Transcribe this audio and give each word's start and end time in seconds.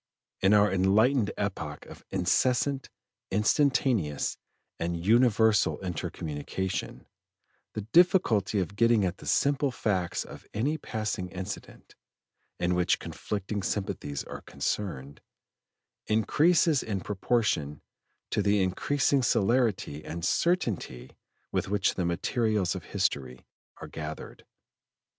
In 0.41 0.55
our 0.55 0.73
enlightened 0.73 1.29
epoch 1.37 1.85
of 1.85 2.03
incessant, 2.09 2.89
instantaneous, 3.29 4.35
and 4.79 4.97
universal 5.05 5.77
inter 5.81 6.09
communication, 6.09 7.05
the 7.73 7.81
difficulty 7.83 8.57
of 8.57 8.75
getting 8.75 9.05
at 9.05 9.17
the 9.19 9.27
simple 9.27 9.69
facts 9.69 10.23
of 10.23 10.47
any 10.55 10.79
passing 10.79 11.29
incident, 11.29 11.93
in 12.59 12.73
which 12.73 12.97
conflicting 12.97 13.61
sympathies 13.61 14.23
are 14.23 14.41
concerned, 14.41 15.21
increases 16.07 16.81
in 16.81 17.01
proportion 17.01 17.83
to 18.31 18.41
the 18.41 18.63
increasing 18.63 19.21
celerity 19.21 20.03
and 20.03 20.25
certainty 20.25 21.11
with 21.51 21.69
which 21.69 21.93
the 21.93 22.05
materials 22.05 22.73
of 22.73 22.85
history 22.85 23.45
are 23.77 23.87
gathered. 23.87 24.45